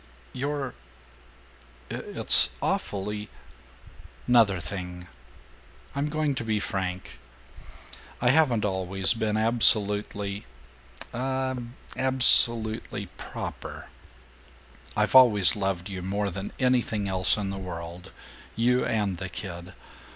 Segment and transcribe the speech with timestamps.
[0.33, 0.73] "You're
[1.91, 3.29] It's awfully"
[4.27, 5.05] "'Nother thing.
[5.93, 7.19] I'm going to be frank.
[8.19, 10.47] I haven't always been absolutely,
[11.13, 11.53] uh,
[11.95, 13.89] absolutely, proper.
[14.97, 18.11] I've always loved you more than anything else in the world,
[18.55, 19.75] you and the kid.